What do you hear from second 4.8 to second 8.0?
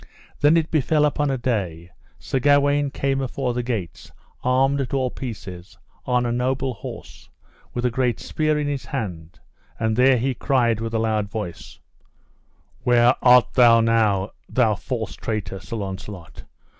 at all pieces on a noble horse, with a